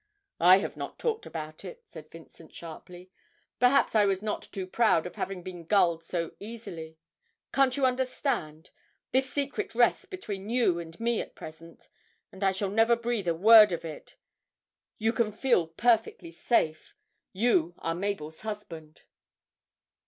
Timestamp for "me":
10.99-11.21